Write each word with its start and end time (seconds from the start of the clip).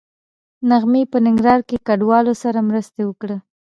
نغمې 0.69 1.01
په 1.11 1.17
ننګرهار 1.25 1.61
کې 1.69 1.77
کډوالو 1.87 2.33
سره 2.43 2.59
مرستې 2.69 3.01
وکړې 3.05 3.37